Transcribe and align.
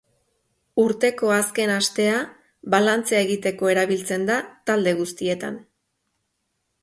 Urteko 0.83 1.27
azken 1.33 1.73
astea 1.73 2.15
balantzea 2.75 3.21
egiteko 3.27 3.69
erabiltzen 3.75 4.25
da 4.31 4.37
talde 4.71 4.95
guztietan. 5.03 5.61